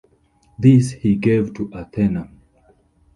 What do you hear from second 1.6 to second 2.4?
Athena.